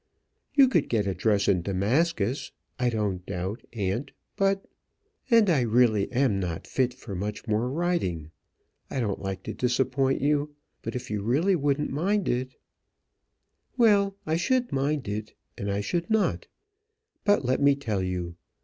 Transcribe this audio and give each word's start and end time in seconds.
"You 0.55 0.67
could 0.67 0.89
get 0.89 1.05
a 1.05 1.13
dress 1.13 1.47
in 1.47 1.61
Damascus, 1.61 2.51
I 2.79 2.89
don't 2.89 3.23
doubt, 3.27 3.61
aunt. 3.73 4.09
But" 4.35 4.65
"And 5.29 5.47
I 5.47 5.61
really 5.61 6.11
am 6.11 6.39
not 6.39 6.65
fit 6.65 6.95
for 6.95 7.13
much 7.13 7.47
more 7.47 7.69
riding. 7.69 8.31
I 8.89 8.99
don't 8.99 9.21
like 9.21 9.43
to 9.43 9.53
disappoint 9.53 10.19
you; 10.19 10.55
but 10.81 10.95
if 10.95 11.11
you 11.11 11.21
really 11.21 11.55
wouldn't 11.55 11.91
mind 11.91 12.27
it" 12.27 12.55
"Well, 13.77 14.15
I 14.25 14.37
should 14.37 14.71
mind 14.71 15.07
it, 15.07 15.35
and 15.55 15.69
I 15.69 15.81
should 15.81 16.09
not. 16.09 16.47
But 17.23 17.45
let 17.45 17.61
me 17.61 17.75
tell 17.75 18.01
you. 18.01 18.37